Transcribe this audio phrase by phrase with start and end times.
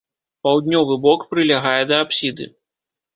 [0.45, 2.49] Паўднёвы бок прылягае да апсіды.